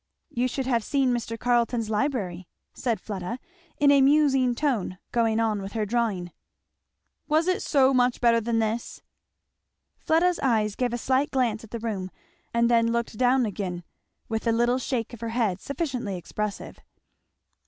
[0.31, 1.37] "You should have seen Mr.
[1.37, 3.37] Carleton's library," said Fleda
[3.77, 6.31] in a musing tone, going on with her drawing.
[7.27, 9.03] "Was it so much better than this?"
[9.99, 12.09] Fleda's eyes gave a slight glance at the room
[12.51, 13.83] and then looked down again
[14.27, 16.79] with a little shake of her head sufficiently expressive.